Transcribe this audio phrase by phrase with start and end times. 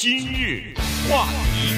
[0.00, 0.62] 今日
[1.10, 1.74] 话题，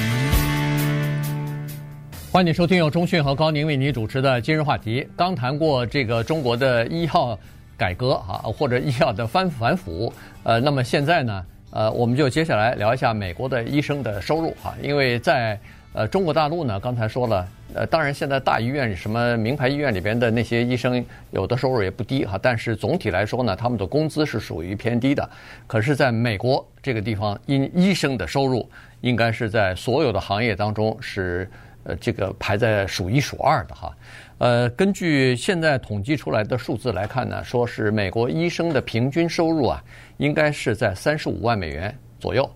[2.30, 5.08] 欢迎收听由中讯和高宁为您主持的今日话题。
[5.16, 7.38] 刚谈过这个中国的医药
[7.78, 10.12] 改革啊，或者医药的反反腐。
[10.42, 15.58] 呃，那么现在呢，呃，我们就接下来聊一下美国的医生的收入哈，因为在
[15.92, 17.46] 呃中国大陆呢，刚才说了。
[17.72, 22.36] 呃，当然，现在大医院、什么名牌医院里边的那些医生，有的收入也不低哈。
[22.42, 25.30] 但是总体来说呢，他们的工资是属于偏低的。
[25.68, 28.68] 可是，在美国这个地方，医医生的收入
[29.02, 31.48] 应该是在所有的行业当中是
[31.84, 33.96] 呃这个排在数一数二的哈。
[34.38, 39.80] 呃，根据现在统计出来的数字来看呢，说是美国医生的平均收入啊，
[40.16, 42.50] 应该是在三十五万美元左右。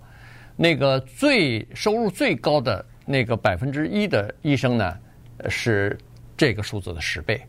[0.57, 4.99] 那个最收入最高的那个百分之一的医生呢，
[5.49, 5.97] 是
[6.37, 7.41] 这个数字的十倍，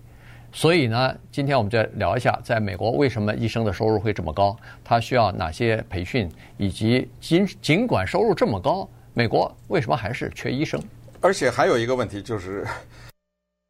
[0.52, 4.56] 所以呢，今天我们就聊一下，在美国为什么医生的收入会这么高？
[4.84, 6.30] 他需要哪些培训？
[6.58, 10.82] 以及尽尽管收入这么高，美国为什么还是缺医生？
[11.22, 12.68] 而且还有一个问题就是，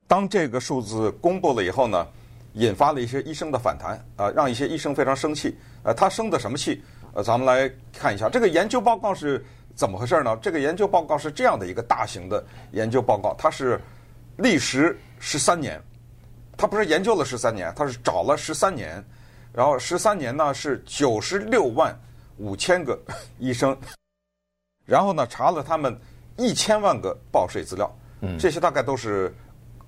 [0.07, 2.07] 当这个数字公布了以后呢，
[2.53, 5.55] 引发了一些医生的反弹啊，让一些医生非常生气。
[5.83, 6.83] 呃，他生的什么气？
[7.13, 9.45] 呃，咱们来看一下这个研究报告是
[9.75, 10.35] 怎么回事呢？
[10.41, 13.79] 这个研究报告是这样的一个大型的研究报告，它是。
[14.37, 15.81] 历时十三年，
[16.57, 19.01] 它不是研究了十三年，它是找了十三年，
[19.53, 21.97] 然后十三年呢是九十六万
[22.35, 22.99] 五千个
[23.39, 23.73] 医生，
[24.85, 25.97] 然后呢查了他们
[26.35, 27.89] 一千万个报税资料，
[28.37, 29.33] 这些大概都是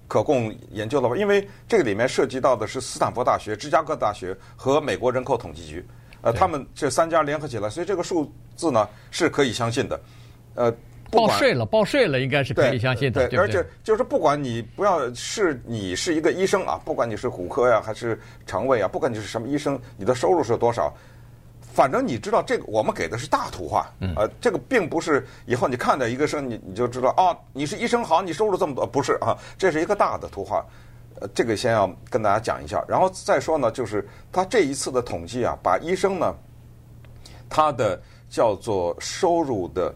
[0.08, 1.18] 可供研究了吧？
[1.18, 5.86] 因为这个里面涉及到的是斯坦福大学、芝加哥大学和美国人口统计局，
[6.28, 10.00] 呃，他们这三家联合起来，所以这个数字呢是可以相信的，
[10.56, 10.73] 呃。
[11.09, 13.30] 报税了，报税了，应该是可以相信的。
[13.30, 20.94] 对，而且就是不管你不要是你是一个医生啊，不管你是骨科呀还是肠胃啊，不管你是什么医生，你的收入是多少，
[21.61, 23.89] 反正你知道这个，我们给的是大图画。
[24.02, 24.14] 嗯。
[24.17, 30.62] 呃，这个并不是以后你看到一个生你你就知道啊，你是医生好，你收入这么多，不是啊，这是一个大的图画。
[31.20, 36.36] 呃，这个先要跟大家讲一下，然后再说呢，就是他这一次的统计啊，把医生呢，
[37.50, 39.94] 他的叫做收入的。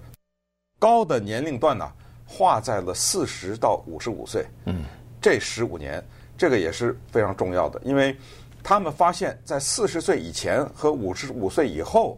[0.79, 1.87] 高的年龄段呢，
[2.25, 4.43] 划在了四十到五十五岁。
[4.65, 4.83] 嗯，
[5.21, 6.03] 这十五年，
[6.35, 8.17] 这个也是非常重要的，因为
[8.63, 12.17] 他们发现，在四十岁以前和五十五岁以后，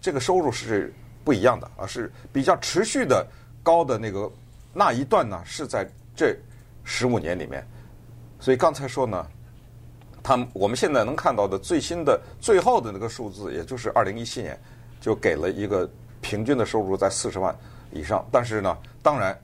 [0.00, 0.92] 这个收入是
[1.22, 3.24] 不一样的啊，是比较持续的
[3.62, 4.28] 高的那个
[4.72, 6.36] 那一段呢，是在这
[6.82, 7.64] 十五年里面。
[8.40, 9.26] 所以刚才说呢，
[10.22, 14.58] 他们我们现在能看到的最新的最后的那个数字，也就是二零一七年，
[15.00, 15.88] 就给了一个
[16.20, 17.54] 平均的收入在四十万。
[17.92, 19.36] 以上，但是呢，当然，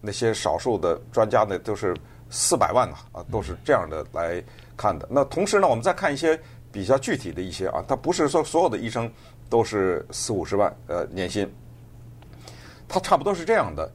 [0.00, 1.96] 那些少数的专家呢，都是
[2.28, 4.44] 四百万呢，啊，都是这样的来
[4.76, 5.08] 看的。
[5.10, 6.38] 那同时呢，我们再看一些
[6.70, 9.10] 比较具体的一些啊，他不是说所有的医生
[9.48, 11.50] 都是四五十万呃年薪，
[12.86, 13.90] 他差不多是这样的，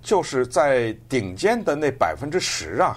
[0.00, 2.96] 就是在顶尖的那百分之十啊，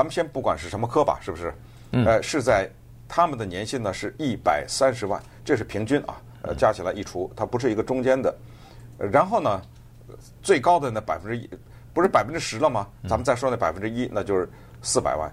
[0.00, 1.52] 咱们先不管是什么科吧，是不是？
[1.92, 2.66] 呃，是在
[3.06, 8.34] 他们的年薪呢是一百三十万，这是平均啊，呃，加起来一除，它不是一个中间的，
[8.98, 9.60] 然后呢。
[10.42, 11.48] 最高的那百分之一，
[11.94, 12.88] 不是百分之十了吗？
[13.08, 14.48] 咱们再说那百分之一，那就是
[14.82, 15.32] 四百万。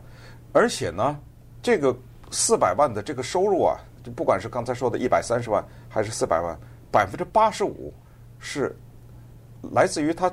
[0.53, 1.17] 而且呢，
[1.63, 1.95] 这个
[2.29, 6.55] 四百万的这个收入啊，就不管是刚才说的一百三十万，还是四百万，
[6.91, 7.91] 百分之八十五
[8.37, 8.77] 是
[9.71, 10.31] 来自于他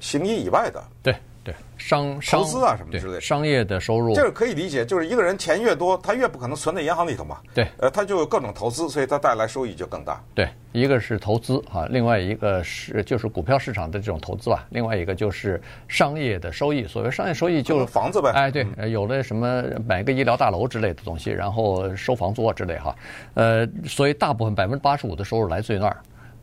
[0.00, 0.82] 行医以外的。
[1.02, 1.14] 对。
[1.44, 7.38] 对商投资啊什么之类的商业的收入，这个可以理解，就是一个人钱越多，他越不可能存在银行里头嘛。
[7.52, 10.22] 对，呃，他就有各种投资，所以他带来收益就更大。
[10.34, 16.86] 对，一个是投资啊，另外一个是就是股票市场的这种投资吧，另外一个就是商业的收益。
[16.86, 18.30] 所谓商业收益就是房子呗。
[18.30, 22.94] 哎，对，有了什么买个医疗大楼之类的东西，然后收房租啊之类哈。
[23.34, 25.96] 呃，所以大部分百分之八十五的收入来自于那儿。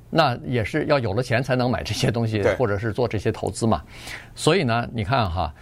[0.10, 3.84] 那也是要有了钱才能买这些东西，或者是做这些投资嘛。
[4.34, 5.54] 所以呢，你看哈，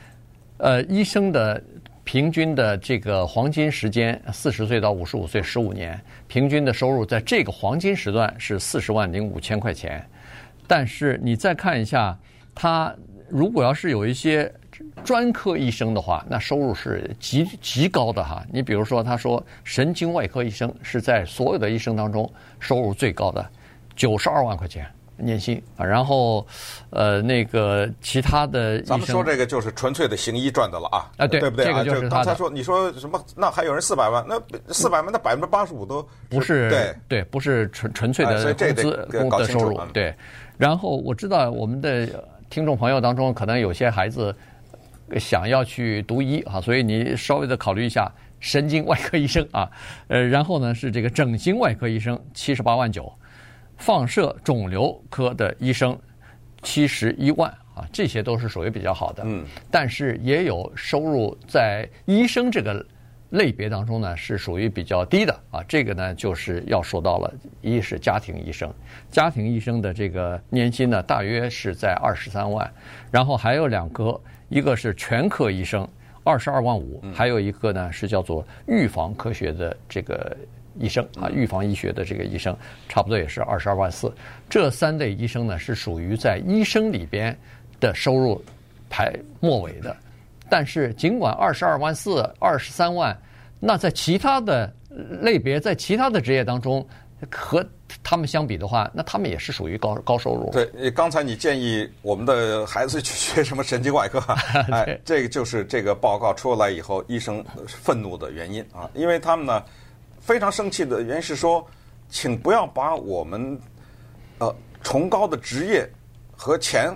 [0.58, 1.62] 呃，医生的
[2.04, 10.02] 平均的这个黄金时间，四十岁到五十五岁，十五年，平均的收入在这个黄金时段是四十万零五千块钱。
[10.66, 12.18] 但是你再看一下，
[12.56, 12.96] 他
[13.28, 14.50] 如果要是有一些
[15.04, 18.46] 专科医生的话，那收入是极极高的哈。
[18.52, 23.46] 你比如说，他说神经外科医生是在所有的医生当中收入最高的。
[23.98, 26.46] 九十二万块钱年薪啊，然后，
[26.92, 31.72] 呃，那个其他的，咱们说这个就是纯粹的行医赚的了啊，啊对，对不对啊？
[31.72, 33.20] 这个就是刚才说你说什么？
[33.36, 34.24] 那还有人四百万？
[34.30, 34.40] 那
[34.72, 40.14] 四百万那百分之八十五都不是对对，不是纯纯粹的工资工的收入对。
[40.56, 42.08] 然后我知道我们的
[42.52, 44.36] 听众朋友当中可能有些孩子
[45.18, 48.08] 想要去读医啊，所以你稍微的考虑一下
[48.40, 49.68] 神经外科医生啊，
[50.10, 53.12] 呃，然后呢是这个整形外科医生七十八万九。
[53.78, 55.98] 放射肿瘤科的医生
[56.62, 59.24] 七十一万啊，这些都是属于比较好的。
[59.26, 62.86] 嗯，但是也有收入在医生这个
[63.30, 65.64] 类别当中呢，是属于比较低的啊。
[65.68, 68.74] 这个呢，就是要说到了，一是家庭医生，
[69.12, 72.70] 家庭医生的这个年薪呢，大约是在二十三万，
[73.12, 74.20] 然后还有两科，
[74.50, 75.88] 一个是全科医生，
[76.24, 80.36] 二十二万五，还有一个呢是叫做预防科学的这个
[80.80, 82.56] 医生啊，预防医学的这个医生，
[82.88, 84.12] 差不多也是二十二万四。
[84.50, 87.38] 这三类医生呢，是属于在医生里边
[87.80, 88.42] 的收入
[88.90, 89.96] 排末尾的。
[90.50, 93.18] 但是，尽管二十二万四、二十三万，
[93.60, 94.74] 那在其他的
[95.22, 96.88] 类别，在其他的职业当中，
[97.30, 97.66] 和
[98.02, 100.50] 他们相比的话，那他们也是属于高高收入。
[100.52, 104.20] 对，刚才你建议我们的孩子去学什么神经外科，
[104.72, 109.62] 哎，这个就是这个报告出来以后，医生愤怒的原因啊，因为他们呢
[110.28, 111.66] 非常生气的原因是说，
[112.10, 113.58] 请不要把我们
[114.40, 114.54] 呃
[114.84, 115.90] 崇高的职业
[116.36, 116.94] 和钱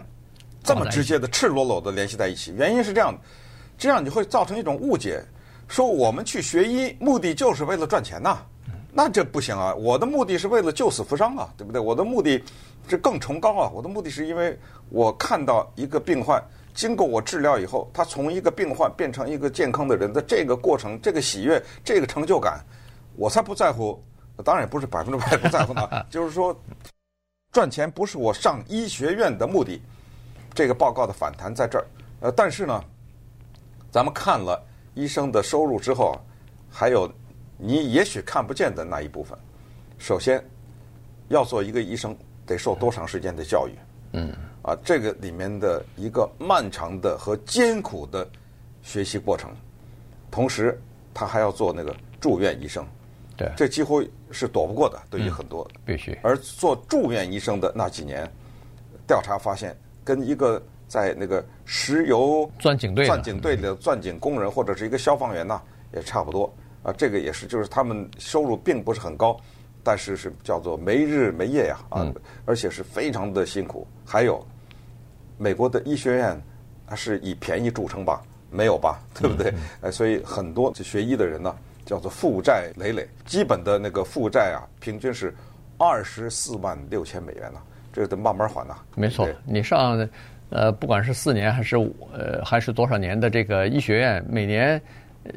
[0.62, 2.54] 这么直接的赤裸裸的联系在一起。
[2.57, 3.19] 原因是这样的。
[3.78, 5.24] 这样你会造成一种误解，
[5.69, 8.39] 说我们去学医目的就是为了赚钱呐，
[8.92, 9.74] 那这不行啊！
[9.74, 11.81] 我的目的是为了救死扶伤啊，对不对？
[11.81, 12.44] 我的目的
[12.86, 13.72] 这更崇高啊！
[13.74, 16.44] 我的目的是因为我看到一个病患
[16.74, 22.63] 经过我治疗以后，他从一个病患变成一个健康的人的这个过程，这个喜悦，这个成就感，
[23.15, 24.01] 我才不在乎。
[24.43, 26.57] 当然也不是百分之百不在乎呢， 就是说
[27.51, 29.81] 赚钱不是我上医学院的目的。
[30.53, 31.85] 这个报告的反弹在这儿，
[32.21, 32.83] 呃，但是呢。
[33.91, 34.57] 咱们看了
[34.93, 36.17] 医生的收入之后，
[36.69, 37.11] 还有
[37.57, 39.37] 你也许看不见的那一部分。
[39.97, 40.41] 首先，
[41.27, 42.15] 要做一个医生
[42.45, 43.75] 得受多长时间的教育？
[44.13, 48.25] 嗯，啊，这个里面的一个漫长的和艰苦的
[48.81, 49.53] 学习过程。
[50.31, 50.81] 同时，
[51.13, 52.87] 他还要做那个住院医生。
[53.41, 55.67] 对，这几乎是躲不过的，对于很多。
[55.85, 56.17] 必须。
[56.21, 58.29] 而做住院医生的那几年，
[59.07, 60.61] 调查发现，跟一个。
[60.91, 65.61] 在那个石油钻井队钻井队里的钻井工人或者是一个消防员呐，
[65.93, 66.53] 也差不多
[66.83, 66.91] 啊。
[66.97, 69.39] 这个也是，就是他们收入并不是很高，
[69.85, 72.13] 但是是叫做没日没夜呀啊，
[72.45, 73.87] 而且是非常的辛苦。
[74.05, 74.45] 还有，
[75.37, 76.37] 美国的医学院
[76.85, 78.21] 它是以便宜著称吧？
[78.49, 79.01] 没有吧？
[79.13, 79.53] 对不对？
[79.79, 81.55] 哎，所以很多学医的人呢，
[81.86, 85.33] 叫做负债累累，基本的那个负债啊，平均是
[85.78, 87.60] 二十四万六千美元呢，
[87.92, 88.75] 这个得慢慢还呐。
[88.95, 90.07] 没错，你上。
[90.54, 94.81] 呃，不管是四年还是五呃还是多少年的这个医学院，每年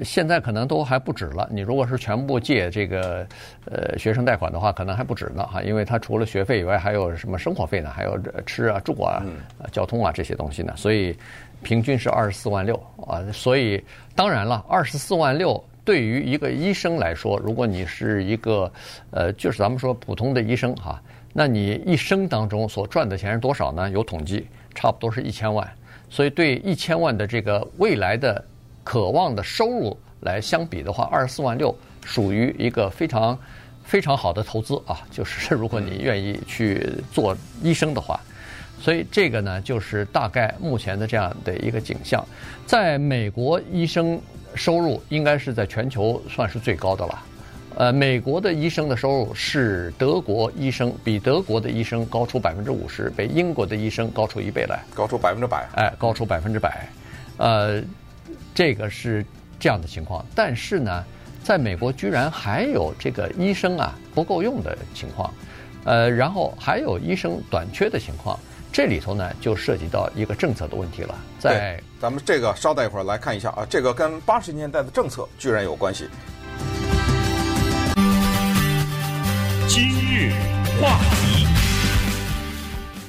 [0.03, 1.49] 现在可能都还不止了。
[1.53, 3.25] 你如果是全部借这个
[3.67, 7.91] 呃学生贷款的话，可能还不止呢哈，因为他除了学费以外，还有什么生活费呢？
[7.91, 9.23] 还有吃啊、住啊、
[9.71, 10.75] 交通啊这些东西呢。
[10.77, 11.17] 所以
[11.63, 12.75] 平均是二十四万六
[13.07, 13.23] 啊。
[13.33, 13.81] 所以
[14.17, 18.73] 当然了，二十四万六对于一个医生来说，如果你是一个
[19.11, 21.03] 呃就是咱们说普通的医生哈，
[21.33, 23.89] 那你一生当中所赚的钱是多少呢？
[23.91, 24.47] 有统计。
[24.77, 25.65] 差不多是一千万，
[26.11, 28.45] 所以对一千万的这个未来的
[28.83, 31.73] 渴望的收入来相比的话，二十四万六
[32.05, 33.39] 属于一个非常
[33.85, 35.01] 非常好的投资啊！
[35.13, 38.19] 就是如果你愿意去做医生的话，
[38.81, 42.27] 所以这个呢，就是大概目前的这样的一个景象。
[42.67, 44.21] 在美国，医生
[44.55, 47.23] 收入应该是在全球算是最高的了。
[47.77, 56.89] 呃，美国的医生的收入是德国医生比德国的医生高出百分之五十，比英国的医生高出一倍来，高出百分之百，哎，高出百分之百，
[57.37, 57.83] 呃，
[58.55, 59.27] 这个是
[59.59, 60.25] 这样的情况。
[60.37, 61.05] 但是呢，
[61.43, 65.35] 在美国居然还有这个医生啊不够用的情况，
[65.85, 68.39] 呃，然后还有医生短缺的情况，
[68.75, 71.15] 这里头呢就涉及到一个政策的问题了。
[71.39, 76.09] 在咱们这个稍待一会儿来看一下啊，这个跟八十年代的政策居然有关系。
[79.69, 80.33] 今日
[80.83, 81.47] 话题，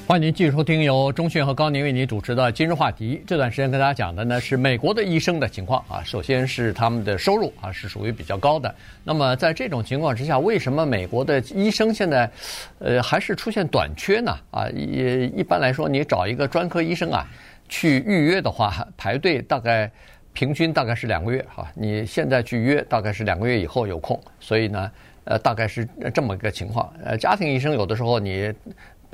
[0.08, 3.18] 欢迎您继续收听由中讯和高宁为您主持的《今日话题》。
[3.26, 6.04] 这段时间跟大家讲的呢是美国的医生的情况啊。
[6.04, 8.74] 首先是他们的收入啊是属于比较高的。
[9.04, 12.30] 那么在这种情况之下，为什么美国的医生现在
[12.78, 14.38] 呃还是出现短缺呢？
[14.52, 17.26] 啊，一一般来说，你找一个专科医生啊
[17.68, 19.92] 去预约的话，排队大概
[20.34, 21.68] 平均大概是两个月哈。
[21.74, 24.92] 你现在去约，大概是两个月以后有空，所以呢。
[25.28, 25.84] 呃，大概是
[26.14, 26.88] 这么一个情况。
[27.04, 28.54] 呃，家庭医生有的时候你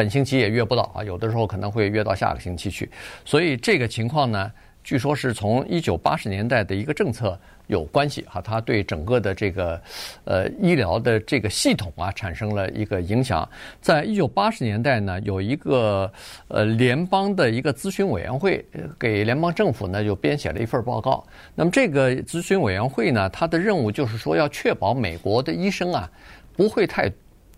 [0.02, 2.90] 本星期也约不到啊，有的时候可能会约到下个星期去。
[3.24, 4.52] 所以这个情况呢，
[4.84, 9.80] 据说是从一九八十年代的一个政策有关系哈，它对整个的这个
[10.24, 13.48] 呃医疗的这个系统啊产生了一个影响。
[13.80, 16.12] 在一九八十年代呢，有一个
[16.48, 18.66] 呃联邦的一个咨询委员会
[18.98, 21.24] 给联邦政府呢就编写了一份报告。
[21.54, 26.10] 那么这个咨询委员会呢，它的任务就是说要确保美国的医生啊
[26.58, 27.08] 不会太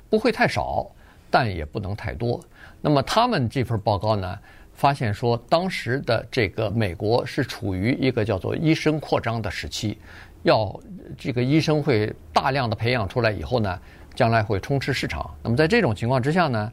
[0.10, 0.86] 不会太少。
[1.34, 2.40] 但也不能太多。
[2.80, 4.38] 那么他们这份报告呢，
[4.76, 9.98] 发现说，当时的这个美国是处于一个叫做医生扩张的时期，
[10.44, 10.80] 要
[11.18, 13.80] 这个医生会大量的培养出来以后呢，
[14.14, 15.34] 将来会充斥市场。
[15.42, 16.72] 那么在这种情况之下呢，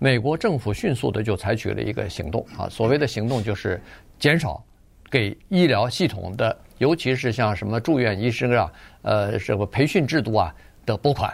[0.00, 3.80] 美国政府迅速的就采取了一个行动啊，所谓的行动就是
[4.18, 4.60] 减少
[5.08, 10.52] 给医疗系统的，尤其是像什么住院医生啊，呃，什么培训制度啊
[10.84, 11.32] 的拨款。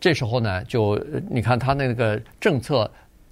[0.00, 0.96] 这时候呢，就
[1.28, 2.90] 你看他那个政策。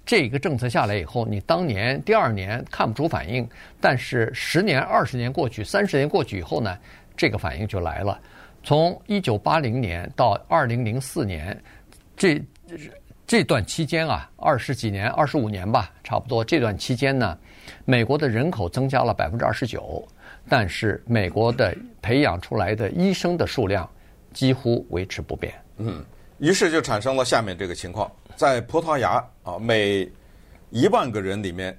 [0.09, 3.45] 这个政策下来以后，你当年第二年看不出反应，
[3.81, 6.77] 但是十年、二十年过去，三十年过去以后呢，
[7.17, 8.17] 这个反应就来了。
[8.63, 11.61] 从一九八零年到二零零四年，
[12.15, 12.41] 这
[13.25, 17.37] 这段期间啊，二十几年、二十五年吧，差不多这段期间呢，
[17.83, 20.07] 美国的人口增加了百分之二十九，
[20.47, 23.89] 但是美国的培养出来的医生的数量
[24.31, 25.53] 几乎维持不变。
[25.79, 26.01] 嗯，
[26.39, 28.11] 于是就产生了下面这个情况。
[28.35, 30.09] 在葡萄牙啊，每
[30.69, 31.77] 一万个人里面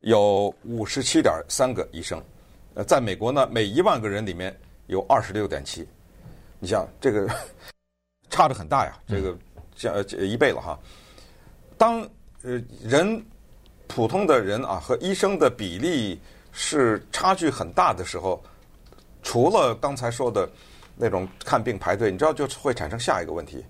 [0.00, 2.22] 有五十七点三个医生。
[2.74, 4.54] 呃，在美国呢，每一万个人里面
[4.86, 5.86] 有二十六点七。
[6.58, 7.28] 你像这个
[8.30, 9.36] 差的很大呀，这个
[9.76, 10.78] 像一倍了哈。
[11.76, 12.00] 当
[12.42, 13.22] 呃人
[13.86, 16.18] 普通的人啊和医生的比例
[16.52, 18.42] 是差距很大的时候，
[19.22, 20.48] 除了刚才说的
[20.96, 23.64] 那种看病排队，你知道就会产生下一个问题。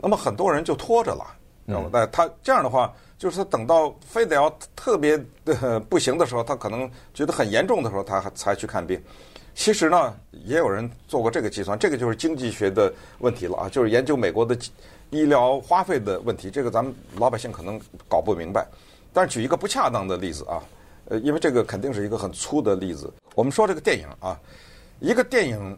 [0.00, 1.24] 那么很多人就拖着了，
[1.66, 1.90] 知道吗？
[1.92, 9.02] 那他这样的话，就是他等到非得要特别的不行的时候，他可能觉得很严重的时候，他才去看病。
[9.56, 14.56] 其实呢，也有人做过这个计算，这个就是经济学的问题了啊，就是研究美国的
[15.10, 16.48] 医疗花费的问题。
[16.48, 18.64] 这个咱们老百姓可能搞不明白。
[19.12, 20.62] 但是举一个不恰当的例子啊，
[21.06, 23.12] 呃，因为这个肯定是一个很粗的例子。
[23.34, 24.38] 我们说这个电影啊，
[25.00, 25.76] 一个电影。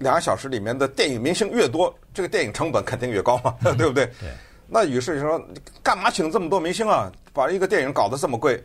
[0.00, 4.06] 两个小时里面的电影明星越多，这个电影成本肯定越高嘛， 对不对？
[4.18, 4.30] 对。
[4.66, 5.40] 那于是就说，
[5.82, 7.12] 干嘛请这么多明星啊？
[7.34, 8.64] 把一个电影搞得这么贵？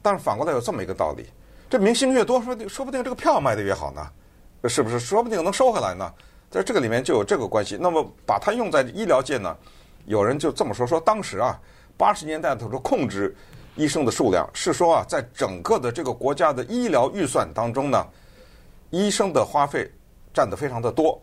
[0.00, 1.26] 但是反过来有这么一个道理：
[1.68, 4.08] 这明星越多，说说不定这个票卖得越好呢，
[4.68, 5.00] 是不是？
[5.00, 6.12] 说不定能收回来呢。
[6.48, 7.76] 在这个里面就有这个关系。
[7.80, 9.56] 那么把它用在医疗界呢，
[10.06, 11.58] 有人就这么说：说当时啊，
[11.96, 13.34] 八十年代的时候控制
[13.74, 18.06] 医生的数量，是说啊，在整个的这个国家的医疗预算当中呢，
[18.90, 19.90] 医生的花费。
[20.38, 21.20] 占的非常的多，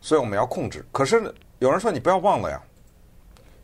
[0.00, 0.86] 所以我们要控制。
[0.92, 2.62] 可是有人说，你不要忘了呀，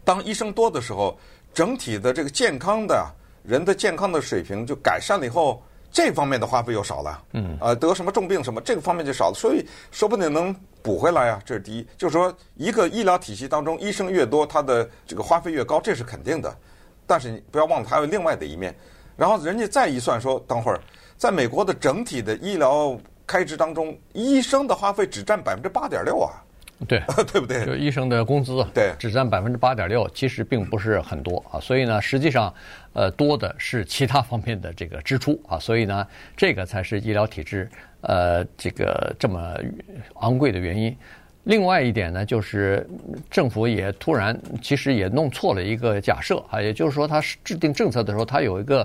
[0.05, 1.17] 当医生多的时候，
[1.55, 3.07] 整体的这个健康的
[3.45, 7.23] 人的健康的水平就改善了以后，这方面的花费又少了。
[7.35, 11.41] 嗯，啊，得什么重病什么，这个方面就少了，所以说不定能补回来呀。
[11.47, 16.53] 这是第一，就是说一个医疗体系当中，医生越多，他的这个花费越高，这是肯定的。
[17.07, 18.75] 但是你不要忘了，还有另外的一面。
[19.17, 20.81] 然后人家再一算说，等会儿
[21.17, 22.99] 在美国的整体的医疗。
[23.31, 26.43] 开支当中，医生的花费只占百分之八点六啊，
[26.89, 27.01] 对，
[27.33, 27.65] 对不对？
[27.65, 31.61] 就医生的工资，对，只占百分之八点六，其实并不是很多啊。
[31.61, 32.53] 所以呢，实际上，
[32.93, 35.61] 呃，多的是其他方面的这个支出啊。
[35.61, 36.05] 所以呢，
[36.37, 37.71] 这个才是医疗体制
[38.01, 39.55] 呃这个这么
[40.15, 40.97] 昂贵的原因。
[41.45, 42.85] 另外一点呢，就是
[43.31, 48.85] 政府也突然其实也弄错了一个假设啊，也就是说，他制定政策的时候，他有一个。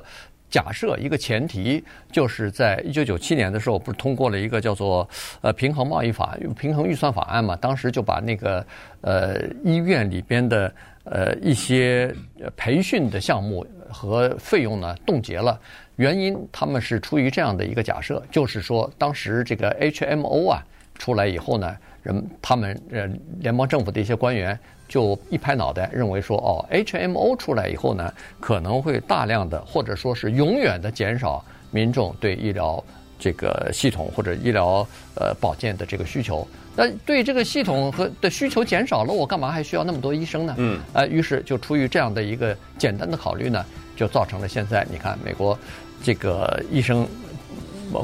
[0.50, 5.08] 假设一个前提，就是在一九九七年的时候，不是通过了一个叫做
[5.42, 7.56] 呃平衡贸易法、平衡预算法案嘛？
[7.58, 8.66] 当时就把那个
[9.02, 10.74] 呃医院里边的
[11.04, 12.14] 呃一些
[12.56, 15.60] 培训的项目和费用呢冻结了。
[15.98, 20.64] 原因他们是出于这样的一个假设，就是说当时这个 HMO 啊
[20.98, 23.06] 出来以后呢，人他们呃
[23.42, 24.58] 联邦政府的一些官员。
[24.88, 32.82] 就一拍脑袋，认为说哦，HMO 出来以后呢，可能会大量的或者说是永远的减少民众对医疗
[33.18, 36.48] 这个系统或者医疗呃保健的这个需求。
[36.76, 40.54] 那对这个系统和的需求减少了，我干嘛还需要那么多医生呢？
[40.60, 45.58] 嗯，呃，于是就出于这样的一个简单的考虑呢，就造成了现在你看美国
[46.04, 47.08] 这个医生。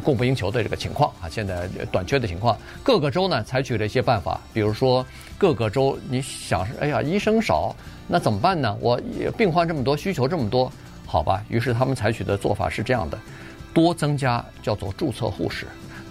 [0.03, 5.05] 供不应求的这个情况啊，现在短缺的情况，各个州呢采取了一些办法，比如说
[5.37, 7.75] 各个州你想，哎呀，医生少，
[8.07, 8.77] 那怎么办呢？
[8.79, 8.99] 我
[9.37, 10.71] 病患这么多，需求这么多，
[11.05, 13.17] 好吧，于是他们采取的做法是这样的：
[13.73, 15.65] 多增加叫做注册护士，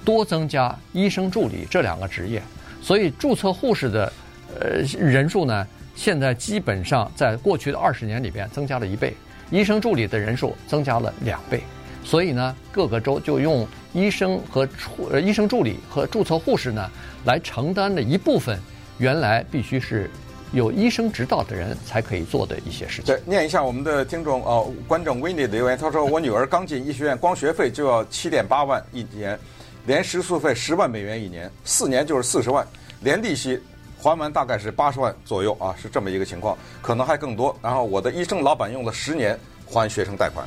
[0.05, 2.43] 多增加医生助理这两个职业。
[2.83, 4.13] 所以注册护士的
[4.59, 9.15] 呃人数呢，现在基本上在过去的二十年里边增加了一倍，
[9.51, 11.63] 医生助理的人数增加了两倍。
[12.05, 14.69] 所以呢，各个州就用医生和
[15.11, 16.91] 呃医生助理和注册护士呢
[17.25, 18.59] 来承担的一部分，
[18.99, 20.11] 原来必须是
[20.53, 23.05] 有医生执照的人才可以做的一些事情。
[23.05, 29.39] 对，念一下我们的听众哦，观众 Winnie 的留言，他说：“我女儿刚进医学院，光学费就要七点八万一年，
[29.87, 32.67] 连食宿费十万美元一年，四年就是四十万，
[33.03, 33.61] 连利息
[34.03, 37.57] 还完大概是八十万左右啊，是这么一个情况，可能还更多。
[37.63, 40.45] 然后我的医生老板用了十年还学生贷款。